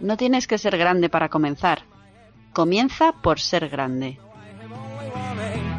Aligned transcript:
No 0.00 0.16
tienes 0.16 0.46
que 0.46 0.58
ser 0.58 0.76
grande 0.76 1.08
para 1.08 1.28
comenzar. 1.28 1.82
Comienza 2.52 3.12
por 3.22 3.40
ser 3.40 3.68
grande. 3.68 4.18
Only 4.20 5.10
one 5.10 5.38
aim 5.40 5.74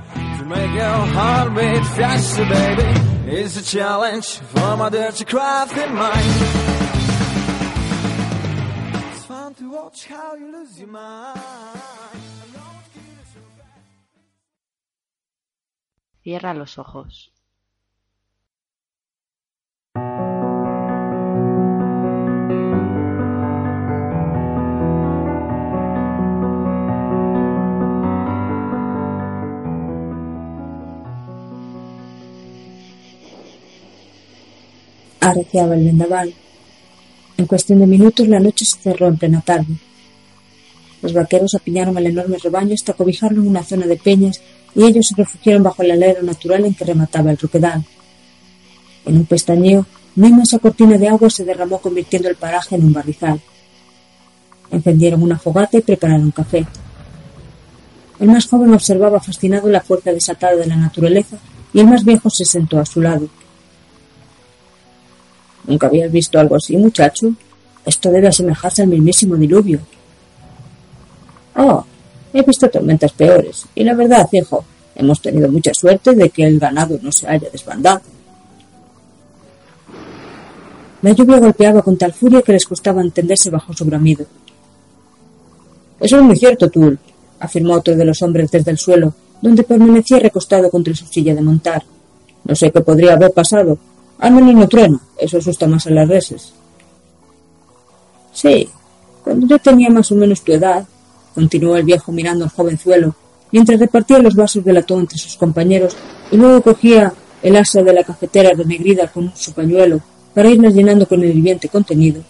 arreciaba 35.30 35.76
el 35.76 35.86
vendaval. 35.86 36.34
En 37.38 37.46
cuestión 37.46 37.80
de 37.80 37.88
minutos 37.88 38.28
la 38.28 38.40
noche 38.40 38.66
se 38.66 38.80
cerró 38.80 39.08
en 39.08 39.18
plena 39.18 39.42
tarde. 39.42 39.76
Los 41.02 41.14
vaqueros 41.14 41.54
apiñaron 41.56 41.98
el 41.98 42.08
enorme 42.08 42.38
rebaño 42.42 42.74
hasta 42.74 42.94
cobijarlo 42.94 43.42
en 43.42 43.50
una 43.50 43.64
zona 43.64 43.86
de 43.86 43.98
peñas 43.98 44.42
y 44.74 44.84
ellos 44.84 45.08
se 45.08 45.16
refugiaron 45.16 45.64
bajo 45.64 45.84
el 45.84 45.92
alero 45.92 46.24
natural 46.24 46.66
en 46.66 46.74
que 46.74 46.86
remataba 46.86 47.32
el 47.32 47.38
roquedal. 47.38 47.84
En 49.06 49.18
un 49.18 49.26
pestañeo, 49.26 49.86
una 50.16 50.30
inmensa 50.30 50.60
cortina 50.60 50.98
de 50.98 51.10
agua 51.10 51.30
se 51.30 51.44
derramó 51.44 51.80
convirtiendo 51.80 52.30
el 52.30 52.36
paraje 52.36 52.76
en 52.76 52.86
un 52.86 52.94
barrizal. 52.94 53.40
Encendieron 54.72 55.22
una 55.22 55.38
fogata 55.38 55.78
y 55.78 55.82
prepararon 55.82 56.32
café. 56.32 56.66
El 58.20 58.30
más 58.30 58.48
joven 58.48 58.74
observaba 58.74 59.20
fascinado 59.20 59.68
la 59.68 59.82
fuerza 59.82 60.12
desatada 60.12 60.56
de 60.56 60.68
la 60.68 60.78
naturaleza 60.78 61.38
y 61.74 61.82
el 61.82 61.88
más 61.88 62.06
viejo 62.06 62.30
se 62.30 62.46
sentó 62.46 62.80
a 62.80 62.86
su 62.86 63.02
lado. 63.02 63.28
¿Nunca 65.68 65.88
habías 65.88 66.12
visto 66.12 66.40
algo 66.40 66.56
así, 66.56 66.78
muchacho? 66.78 67.34
Esto 67.86 68.12
debe 68.12 68.28
asemejarse 68.28 68.84
al 68.84 68.88
mismísimo 68.90 69.36
diluvio. 69.36 69.80
Oh, 71.56 71.84
he 72.34 72.42
visto 72.42 72.70
tormentas 72.70 73.14
peores, 73.14 73.66
y 73.76 73.84
la 73.84 73.94
verdad, 73.94 74.28
hijo, 74.32 74.66
hemos 74.96 75.22
tenido 75.22 75.50
mucha 75.50 75.74
suerte 75.74 76.14
de 76.14 76.30
que 76.30 76.44
el 76.44 76.60
ganado 76.60 77.00
no 77.02 77.12
se 77.12 77.28
haya 77.28 77.50
desbandado. 77.50 78.02
La 81.02 81.12
lluvia 81.12 81.40
golpeaba 81.40 81.82
con 81.82 81.98
tal 81.98 82.14
furia 82.14 82.42
que 82.42 82.52
les 82.52 82.66
costaba 82.66 83.02
entenderse 83.02 83.50
bajo 83.50 83.74
su 83.74 83.86
bramido. 83.86 84.26
Eso 86.00 86.18
es 86.18 86.24
muy 86.24 86.36
cierto, 86.36 86.70
Tul, 86.70 86.98
afirmó 87.40 87.76
otro 87.76 87.96
de 87.96 88.06
los 88.06 88.22
hombres 88.22 88.52
desde 88.52 88.72
el 88.72 88.78
suelo, 88.78 89.14
donde 89.42 89.64
permanecía 89.64 90.20
recostado 90.20 90.70
contra 90.70 90.96
su 90.96 91.06
silla 91.06 91.36
de 91.36 91.42
montar. 91.42 91.84
No 92.44 92.56
sé 92.56 92.72
qué 92.72 92.82
podría 92.82 93.14
haber 93.14 93.32
pasado. 93.32 93.78
Al 94.20 94.34
menos 94.34 94.56
no 94.56 94.68
truena. 94.68 95.00
Eso 95.18 95.38
asusta 95.38 95.68
más 95.68 95.88
a 95.88 95.92
las 95.92 96.08
reses. 96.08 96.54
Sí, 98.34 98.70
cuando 99.24 99.48
yo 99.48 99.58
tenía 99.60 99.90
más 99.90 100.12
o 100.12 100.16
menos 100.16 100.42
tu 100.42 100.52
edad, 100.52 100.86
continuó 101.34 101.76
el 101.78 101.84
viejo 101.84 102.12
mirando 102.12 102.44
al 102.44 102.52
jovenzuelo, 102.52 103.16
mientras 103.52 103.80
repartía 103.80 104.20
los 104.20 104.36
vasos 104.36 104.64
de 104.64 104.74
latón 104.74 105.02
entre 105.02 105.18
sus 105.18 105.36
compañeros 105.36 105.96
y 106.32 106.38
luego 106.38 106.62
cogía 106.62 107.14
el 107.42 107.56
asa 107.56 107.82
de 107.82 107.94
la 107.94 108.04
cafetera 108.04 108.52
renegrida 108.56 109.08
con 109.08 109.32
su 109.36 109.54
pañuelo 109.54 110.02
para 110.34 110.50
irlas 110.50 110.74
llenando 110.74 111.08
con 111.08 111.24
el 111.24 111.30
hirviente 111.30 111.70
contenido. 111.70 112.22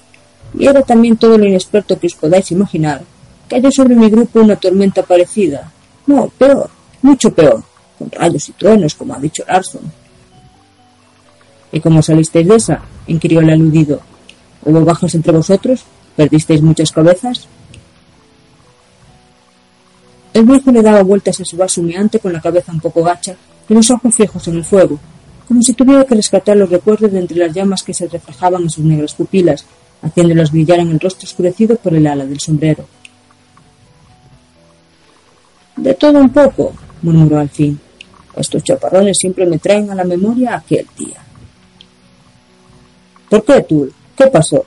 Y 0.57 0.67
era 0.67 0.81
también 0.83 1.17
todo 1.17 1.37
lo 1.37 1.45
inexperto 1.45 1.99
que 1.99 2.07
os 2.07 2.15
podáis 2.15 2.51
imaginar. 2.51 3.01
Cayó 3.49 3.71
sobre 3.71 3.95
mi 3.95 4.09
grupo 4.09 4.39
una 4.39 4.55
tormenta 4.55 5.03
parecida. 5.03 5.71
No, 6.07 6.29
peor, 6.37 6.69
mucho 7.01 7.33
peor, 7.33 7.63
con 7.97 8.11
rayos 8.11 8.49
y 8.49 8.51
truenos, 8.53 8.93
como 8.93 9.15
ha 9.15 9.19
dicho 9.19 9.43
Larson. 9.47 9.81
¿Y 11.75 11.81
cómo 11.81 12.01
salisteis 12.01 12.47
de 12.47 12.55
esa? 12.55 12.79
inquirió 13.05 13.41
el 13.41 13.49
aludido. 13.49 13.99
¿Hubo 14.63 14.85
bajas 14.85 15.13
entre 15.13 15.33
vosotros? 15.33 15.83
¿Perdisteis 16.15 16.61
muchas 16.61 16.89
cabezas? 16.89 17.49
El 20.33 20.45
viejo 20.45 20.71
le 20.71 20.81
daba 20.81 21.03
vueltas 21.03 21.41
a 21.41 21.43
su 21.43 21.57
vaso 21.57 21.81
humeante 21.81 22.19
con 22.19 22.31
la 22.31 22.39
cabeza 22.39 22.71
un 22.71 22.79
poco 22.79 23.03
gacha 23.03 23.35
y 23.67 23.73
los 23.73 23.91
ojos 23.91 24.15
fijos 24.15 24.47
en 24.47 24.55
el 24.55 24.63
fuego, 24.63 24.97
como 25.49 25.61
si 25.61 25.73
tuviera 25.73 26.05
que 26.05 26.15
rescatar 26.15 26.55
los 26.55 26.69
recuerdos 26.69 27.11
de 27.11 27.19
entre 27.19 27.39
las 27.39 27.53
llamas 27.53 27.83
que 27.83 27.93
se 27.93 28.07
reflejaban 28.07 28.63
en 28.63 28.69
sus 28.69 28.85
negras 28.85 29.13
pupilas, 29.13 29.65
haciéndolas 30.01 30.53
brillar 30.53 30.79
en 30.79 30.91
el 30.91 30.99
rostro 31.01 31.27
oscurecido 31.27 31.75
por 31.75 31.93
el 31.93 32.07
ala 32.07 32.25
del 32.25 32.39
sombrero. 32.39 32.85
De 35.75 35.93
todo 35.95 36.19
un 36.19 36.29
poco, 36.29 36.71
murmuró 37.01 37.37
al 37.37 37.49
fin. 37.49 37.77
Estos 38.33 38.63
chaparrones 38.63 39.17
siempre 39.19 39.45
me 39.45 39.59
traen 39.59 39.91
a 39.91 39.95
la 39.95 40.05
memoria 40.05 40.55
aquel 40.55 40.87
día. 40.97 41.24
¿Por 43.29 43.43
qué, 43.43 43.61
tú? 43.63 43.89
¿Qué 44.15 44.27
pasó? 44.27 44.65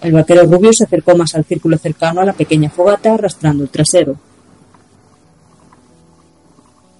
El 0.00 0.12
vaquero 0.12 0.44
rubio 0.44 0.72
se 0.72 0.84
acercó 0.84 1.16
más 1.16 1.34
al 1.34 1.44
círculo 1.44 1.76
cercano 1.76 2.20
a 2.20 2.24
la 2.24 2.32
pequeña 2.32 2.70
fogata 2.70 3.14
arrastrando 3.14 3.64
el 3.64 3.70
trasero. 3.70 4.16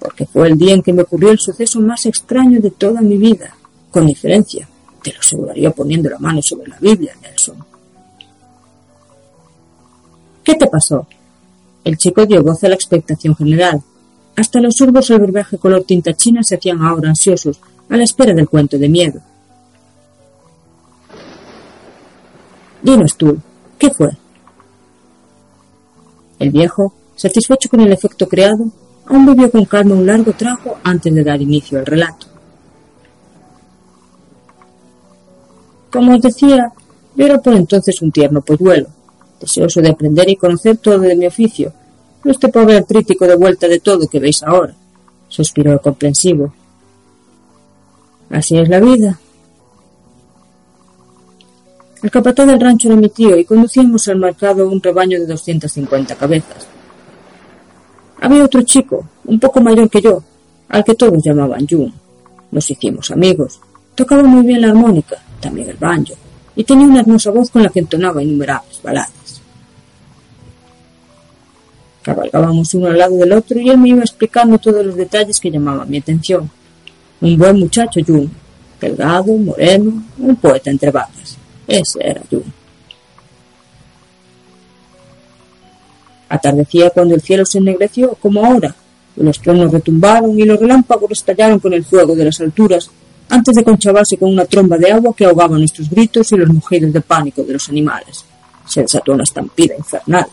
Porque 0.00 0.26
fue 0.26 0.48
el 0.48 0.58
día 0.58 0.74
en 0.74 0.82
que 0.82 0.92
me 0.92 1.02
ocurrió 1.02 1.30
el 1.30 1.38
suceso 1.38 1.80
más 1.80 2.06
extraño 2.06 2.60
de 2.60 2.70
toda 2.70 3.00
mi 3.00 3.16
vida, 3.16 3.54
con 3.90 4.06
diferencia. 4.06 4.68
Te 5.02 5.12
lo 5.12 5.20
aseguraría 5.20 5.70
poniendo 5.70 6.10
la 6.10 6.18
mano 6.18 6.40
sobre 6.42 6.68
la 6.68 6.78
Biblia, 6.78 7.14
Nelson. 7.22 7.64
¿Qué 10.42 10.54
te 10.54 10.66
pasó? 10.66 11.06
El 11.84 11.96
chico 11.96 12.26
dio 12.26 12.42
voz 12.42 12.64
a 12.64 12.68
la 12.68 12.74
expectación 12.74 13.36
general. 13.36 13.82
Hasta 14.34 14.60
los 14.60 14.76
surbos 14.76 15.10
al 15.10 15.20
verbaje 15.20 15.58
color 15.58 15.84
tinta 15.84 16.14
china 16.14 16.42
se 16.42 16.56
hacían 16.56 16.82
ahora 16.82 17.10
ansiosos, 17.10 17.60
a 17.88 17.96
la 17.96 18.04
espera 18.04 18.34
del 18.34 18.48
cuento 18.48 18.78
de 18.78 18.88
miedo. 18.88 19.20
Dinos 22.88 23.18
tú, 23.18 23.36
¿qué 23.78 23.90
fue? 23.90 24.08
El 26.38 26.50
viejo, 26.50 26.94
satisfecho 27.16 27.68
con 27.68 27.80
el 27.80 27.92
efecto 27.92 28.26
creado, 28.26 28.64
aún 29.04 29.26
bebió 29.26 29.50
con 29.50 29.66
calma 29.66 29.94
un 29.94 30.06
largo 30.06 30.32
trago 30.32 30.78
antes 30.82 31.14
de 31.14 31.22
dar 31.22 31.38
inicio 31.42 31.78
al 31.78 31.84
relato. 31.84 32.26
Como 35.92 36.14
os 36.14 36.22
decía, 36.22 36.72
yo 37.14 37.26
era 37.26 37.36
por 37.42 37.52
entonces 37.52 38.00
un 38.00 38.10
tierno 38.10 38.40
polluelo, 38.40 38.88
deseoso 39.38 39.82
de 39.82 39.90
aprender 39.90 40.30
y 40.30 40.36
conocer 40.36 40.78
todo 40.78 41.00
de 41.00 41.14
mi 41.14 41.26
oficio, 41.26 41.70
no 42.24 42.30
este 42.30 42.48
pobre 42.48 42.78
artrítico 42.78 43.26
de 43.26 43.36
vuelta 43.36 43.68
de 43.68 43.80
todo 43.80 44.08
que 44.08 44.18
veis 44.18 44.42
ahora, 44.42 44.74
suspiró 45.28 45.74
el 45.74 45.80
comprensivo. 45.82 46.54
Así 48.30 48.56
es 48.56 48.66
la 48.70 48.80
vida, 48.80 49.20
el 52.02 52.10
capataz 52.10 52.46
del 52.46 52.60
rancho 52.60 52.88
era 52.88 52.96
mi 52.96 53.08
tío 53.08 53.36
y 53.36 53.44
conducíamos 53.44 54.06
al 54.08 54.18
mercado 54.18 54.68
un 54.68 54.80
rebaño 54.80 55.18
de 55.18 55.26
250 55.26 56.14
cabezas. 56.14 56.66
Había 58.20 58.44
otro 58.44 58.62
chico, 58.62 59.08
un 59.24 59.40
poco 59.40 59.60
mayor 59.60 59.88
que 59.90 60.00
yo, 60.00 60.22
al 60.68 60.84
que 60.84 60.94
todos 60.94 61.22
llamaban 61.24 61.66
Jun. 61.68 61.92
Nos 62.50 62.70
hicimos 62.70 63.10
amigos. 63.10 63.60
Tocaba 63.94 64.22
muy 64.22 64.46
bien 64.46 64.60
la 64.60 64.68
armónica, 64.68 65.16
también 65.40 65.70
el 65.70 65.76
banjo, 65.76 66.14
y 66.54 66.64
tenía 66.64 66.86
una 66.86 67.00
hermosa 67.00 67.30
voz 67.30 67.50
con 67.50 67.62
la 67.62 67.68
que 67.68 67.80
entonaba 67.80 68.22
innumerables 68.22 68.80
baladas. 68.82 69.40
Cabalgábamos 72.02 72.72
uno 72.74 72.86
al 72.86 72.98
lado 72.98 73.16
del 73.16 73.32
otro 73.32 73.58
y 73.60 73.68
él 73.68 73.78
me 73.78 73.88
iba 73.88 74.00
explicando 74.00 74.58
todos 74.58 74.86
los 74.86 74.96
detalles 74.96 75.40
que 75.40 75.50
llamaban 75.50 75.90
mi 75.90 75.98
atención. 75.98 76.48
Un 77.20 77.36
buen 77.36 77.58
muchacho, 77.58 78.00
Jun, 78.06 78.30
delgado, 78.80 79.32
moreno, 79.36 80.02
un 80.18 80.36
poeta 80.36 80.70
entre 80.70 80.90
vacas. 80.90 81.37
Ese 81.68 81.98
era 82.02 82.22
Jun. 82.30 82.42
Atardecía 86.30 86.90
cuando 86.90 87.14
el 87.14 87.20
cielo 87.20 87.44
se 87.44 87.58
ennegreció, 87.58 88.14
como 88.14 88.44
ahora, 88.44 88.74
los 89.16 89.40
truenos 89.40 89.72
retumbaron 89.72 90.38
y 90.38 90.44
los 90.44 90.58
relámpagos 90.58 91.10
estallaron 91.12 91.58
con 91.58 91.72
el 91.74 91.84
fuego 91.84 92.14
de 92.14 92.24
las 92.24 92.40
alturas, 92.40 92.90
antes 93.28 93.54
de 93.54 93.64
conchavarse 93.64 94.16
con 94.16 94.30
una 94.30 94.46
tromba 94.46 94.78
de 94.78 94.90
agua 94.90 95.14
que 95.14 95.26
ahogaba 95.26 95.58
nuestros 95.58 95.90
gritos 95.90 96.32
y 96.32 96.36
los 96.36 96.48
mugidos 96.48 96.92
de 96.92 97.00
pánico 97.02 97.42
de 97.42 97.52
los 97.52 97.68
animales. 97.68 98.24
Se 98.66 98.82
desató 98.82 99.12
una 99.12 99.24
estampida 99.24 99.74
infernal. 99.76 100.26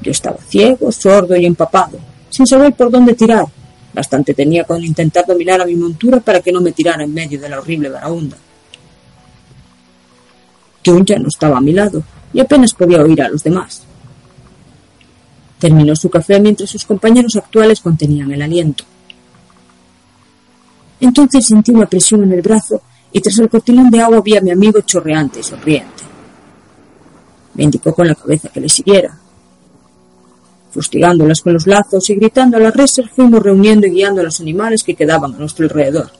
Yo 0.00 0.10
estaba 0.10 0.38
ciego, 0.48 0.90
sordo 0.92 1.36
y 1.36 1.44
empapado, 1.44 1.98
sin 2.30 2.46
saber 2.46 2.72
por 2.74 2.90
dónde 2.90 3.14
tirar. 3.14 3.46
Bastante 3.92 4.32
tenía 4.32 4.64
con 4.64 4.82
intentar 4.82 5.26
dominar 5.26 5.60
a 5.60 5.66
mi 5.66 5.76
montura 5.76 6.20
para 6.20 6.40
que 6.40 6.52
no 6.52 6.60
me 6.60 6.72
tirara 6.72 7.04
en 7.04 7.12
medio 7.12 7.40
de 7.40 7.48
la 7.48 7.58
horrible 7.58 7.90
varaunda. 7.90 8.36
Jun 10.84 11.04
ya 11.04 11.18
no 11.18 11.28
estaba 11.28 11.58
a 11.58 11.60
mi 11.60 11.72
lado 11.72 12.02
y 12.32 12.40
apenas 12.40 12.74
podía 12.74 13.00
oír 13.00 13.22
a 13.22 13.28
los 13.28 13.42
demás. 13.42 13.82
Terminó 15.58 15.96
su 15.96 16.10
café 16.10 16.40
mientras 16.40 16.70
sus 16.70 16.84
compañeros 16.84 17.36
actuales 17.36 17.80
contenían 17.80 18.30
el 18.32 18.42
aliento. 18.42 18.84
Entonces 21.00 21.46
sentí 21.46 21.70
una 21.70 21.86
presión 21.86 22.22
en 22.24 22.32
el 22.32 22.42
brazo 22.42 22.82
y 23.12 23.20
tras 23.20 23.38
el 23.38 23.48
cortinón 23.48 23.90
de 23.90 24.00
agua 24.00 24.20
vi 24.20 24.36
a 24.36 24.40
mi 24.40 24.50
amigo 24.50 24.80
chorreante 24.80 25.40
y 25.40 25.42
sonriente. 25.42 26.02
Me 27.54 27.64
indicó 27.64 27.94
con 27.94 28.08
la 28.08 28.14
cabeza 28.14 28.48
que 28.48 28.60
le 28.60 28.68
siguiera. 28.68 29.16
Fustigándolas 30.72 31.40
con 31.40 31.52
los 31.52 31.66
lazos 31.68 32.10
y 32.10 32.16
gritando 32.16 32.56
a 32.56 32.60
las 32.60 32.74
reses 32.74 33.08
fuimos 33.08 33.42
reuniendo 33.42 33.86
y 33.86 33.90
guiando 33.90 34.20
a 34.20 34.24
los 34.24 34.40
animales 34.40 34.82
que 34.82 34.96
quedaban 34.96 35.34
a 35.34 35.38
nuestro 35.38 35.64
alrededor. 35.64 36.10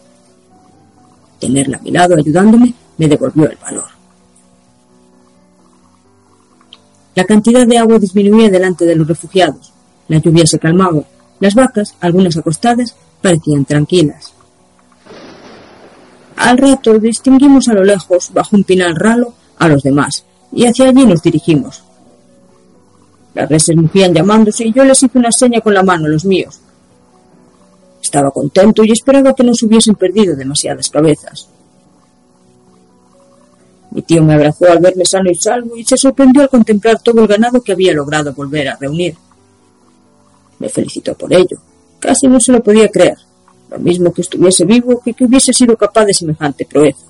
Tenerla 1.40 1.78
a 1.78 1.80
mi 1.80 1.90
lado 1.90 2.14
ayudándome 2.16 2.72
me 2.96 3.08
devolvió 3.08 3.50
el 3.50 3.56
valor. 3.56 3.93
La 7.14 7.24
cantidad 7.24 7.66
de 7.66 7.78
agua 7.78 7.98
disminuía 7.98 8.50
delante 8.50 8.84
de 8.84 8.96
los 8.96 9.06
refugiados. 9.06 9.72
La 10.08 10.18
lluvia 10.18 10.46
se 10.46 10.58
calmaba. 10.58 11.02
Las 11.40 11.54
vacas, 11.54 11.94
algunas 12.00 12.36
acostadas, 12.36 12.94
parecían 13.22 13.64
tranquilas. 13.64 14.32
Al 16.36 16.58
rato 16.58 16.98
distinguimos 16.98 17.68
a 17.68 17.74
lo 17.74 17.84
lejos, 17.84 18.30
bajo 18.32 18.56
un 18.56 18.64
pinal 18.64 18.96
ralo, 18.96 19.34
a 19.58 19.68
los 19.68 19.82
demás, 19.82 20.24
y 20.52 20.66
hacia 20.66 20.88
allí 20.88 21.06
nos 21.06 21.22
dirigimos. 21.22 21.84
Las 23.34 23.48
reses 23.48 23.76
mugían 23.76 24.12
llamándose 24.12 24.66
y 24.66 24.72
yo 24.72 24.84
les 24.84 25.02
hice 25.02 25.18
una 25.18 25.32
seña 25.32 25.60
con 25.60 25.74
la 25.74 25.82
mano 25.82 26.06
a 26.06 26.08
los 26.08 26.24
míos. 26.24 26.60
Estaba 28.02 28.30
contento 28.30 28.84
y 28.84 28.92
esperaba 28.92 29.34
que 29.34 29.42
no 29.42 29.54
se 29.54 29.66
hubiesen 29.66 29.94
perdido 29.94 30.36
demasiadas 30.36 30.90
cabezas. 30.90 31.48
Mi 33.94 34.02
tío 34.02 34.24
me 34.24 34.34
abrazó 34.34 34.66
al 34.66 34.80
verme 34.80 35.04
sano 35.04 35.30
y 35.30 35.36
salvo 35.36 35.76
y 35.76 35.84
se 35.84 35.96
sorprendió 35.96 36.42
al 36.42 36.48
contemplar 36.48 37.00
todo 37.00 37.20
el 37.22 37.28
ganado 37.28 37.62
que 37.62 37.72
había 37.72 37.92
logrado 37.92 38.34
volver 38.34 38.68
a 38.68 38.76
reunir. 38.76 39.16
Me 40.58 40.68
felicitó 40.68 41.14
por 41.14 41.32
ello. 41.32 41.58
Casi 42.00 42.26
no 42.26 42.40
se 42.40 42.50
lo 42.50 42.60
podía 42.60 42.88
creer. 42.88 43.16
Lo 43.70 43.78
mismo 43.78 44.12
que 44.12 44.22
estuviese 44.22 44.64
vivo 44.64 45.00
que 45.00 45.14
que 45.14 45.24
hubiese 45.24 45.52
sido 45.52 45.76
capaz 45.76 46.06
de 46.06 46.12
semejante 46.12 46.66
proeza. 46.66 47.06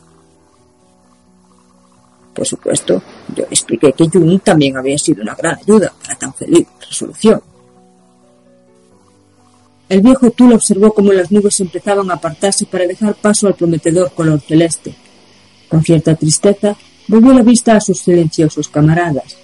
Por 2.35 2.47
supuesto, 2.47 3.03
yo 3.35 3.45
le 3.45 3.49
expliqué 3.51 3.93
que 3.95 4.09
Jun 4.09 4.41
también 4.41 4.77
había 4.77 4.99
sido 4.99 5.23
una 5.23 5.35
gran 5.35 5.59
ayuda 5.59 5.91
para 6.03 6.19
tan 6.19 6.35
feliz 6.35 6.67
resolución. 6.87 7.41
El 9.89 10.03
viejo 10.03 10.31
Tul 10.33 10.53
observó 10.53 10.93
cómo 10.93 11.13
las 11.13 11.31
nubes 11.31 11.61
empezaban 11.61 12.11
a 12.11 12.15
apartarse 12.15 12.67
para 12.67 12.87
dejar 12.87 13.15
paso 13.15 13.47
al 13.47 13.55
prometedor 13.55 14.13
color 14.13 14.41
celeste. 14.41 14.95
Con 15.75 15.83
cierta 15.83 16.15
tristeza, 16.15 16.77
volvió 17.09 17.33
la 17.33 17.43
vista 17.43 17.75
a 17.75 17.81
sus 17.81 17.99
silenciosos 17.99 18.69
camaradas. 18.69 19.37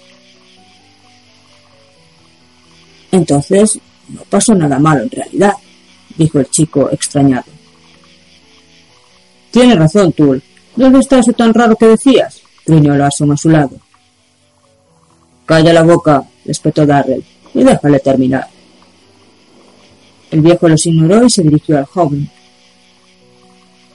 Entonces, 3.11 3.77
no 4.07 4.21
pasó 4.29 4.55
nada 4.55 4.79
malo 4.79 5.01
en 5.03 5.09
realidad, 5.09 5.51
dijo 6.15 6.39
el 6.39 6.49
chico 6.49 6.89
extrañado. 6.89 7.51
Tienes 9.51 9.77
razón, 9.77 10.13
Tul. 10.13 10.41
¿Dónde 10.77 10.99
está 10.99 11.19
eso 11.19 11.33
tan 11.33 11.53
raro 11.53 11.75
que 11.75 11.87
decías? 11.87 12.39
gruñó 12.65 12.95
Larson 12.95 13.33
a 13.33 13.35
su 13.35 13.49
lado. 13.49 13.75
Calla 15.45 15.73
la 15.73 15.83
boca, 15.83 16.23
le 16.45 16.51
espetó 16.53 16.85
Darrell, 16.85 17.25
y 17.53 17.61
déjale 17.61 17.99
terminar. 17.99 18.47
El 20.31 20.39
viejo 20.39 20.69
los 20.69 20.85
ignoró 20.85 21.25
y 21.25 21.29
se 21.29 21.43
dirigió 21.43 21.77
al 21.77 21.83
joven. 21.87 22.31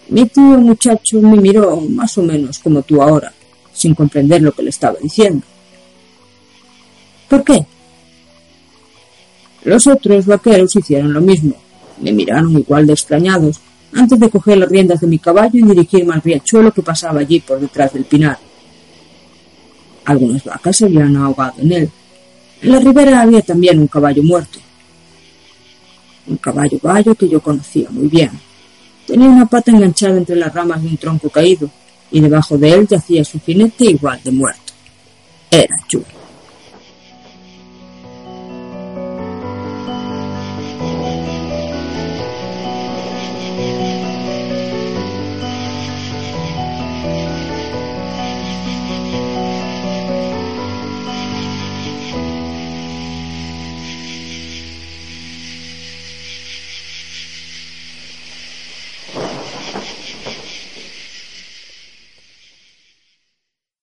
Mi 0.09 0.27
tío 0.27 0.59
muchacho 0.59 1.21
me 1.21 1.37
miró 1.37 1.81
más 1.81 2.17
o 2.19 2.23
menos 2.23 2.59
como 2.59 2.83
tú 2.83 3.03
ahora, 3.03 3.33
sin 3.73 3.95
comprender 3.95 4.41
lo 4.43 4.53
que 4.53 4.63
le 4.63 4.71
estaba 4.71 4.97
diciendo. 5.03 5.45
¿Por 7.29 7.43
qué? 7.43 7.67
Los 9.65 9.87
otros 9.89 10.27
vaqueros 10.27 10.77
hicieron 10.77 11.13
lo 11.13 11.21
mismo. 11.21 11.55
Me 12.01 12.13
miraron 12.13 12.57
igual 12.57 12.87
de 12.87 12.93
extrañados 12.93 13.61
antes 13.93 14.21
de 14.21 14.31
coger 14.31 14.59
las 14.59 14.69
riendas 14.69 15.01
de 15.01 15.07
mi 15.09 15.19
caballo 15.19 15.59
y 15.59 15.63
dirigirme 15.63 16.15
al 16.15 16.23
riachuelo 16.23 16.73
que 16.73 16.83
pasaba 16.83 17.21
allí 17.21 17.41
por 17.41 17.59
detrás 17.59 17.93
del 17.93 18.05
pinar. 18.05 18.39
Algunas 20.05 20.45
vacas 20.45 20.77
se 20.77 20.85
habían 20.85 21.17
ahogado 21.17 21.55
en 21.59 21.73
él. 21.73 21.91
En 22.63 22.73
la 22.73 22.79
ribera 22.79 23.23
había 23.23 23.43
también 23.43 23.81
un 23.81 23.89
caballo 23.89 24.23
muerto. 24.23 24.61
Un 26.29 26.37
caballo 26.37 26.79
bayo 26.81 27.15
que 27.17 27.29
yo 27.29 27.41
conocía 27.41 27.89
muy 27.91 28.07
bien. 28.07 28.31
Tenía 29.07 29.29
una 29.29 29.47
pata 29.47 29.71
enganchada 29.71 30.17
entre 30.17 30.37
las 30.37 30.53
ramas 30.53 30.83
de 30.83 30.89
un 30.89 30.97
tronco 30.97 31.31
caído, 31.31 31.71
y 32.11 32.21
debajo 32.21 32.59
de 32.59 32.73
él 32.73 32.89
yacía 32.89 33.25
su 33.25 33.41
jinete 33.41 33.85
igual 33.85 34.21
de 34.23 34.33
muerto. 34.33 34.73
Era 35.51 35.77
Chu. 35.87 36.03